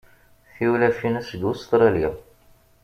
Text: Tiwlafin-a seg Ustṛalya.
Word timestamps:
Tiwlafin-a 0.55 1.21
seg 1.29 1.41
Ustṛalya. 1.51 2.11